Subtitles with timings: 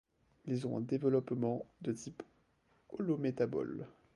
[0.47, 2.23] Ils ont un développement de type
[2.89, 3.85] holométabole.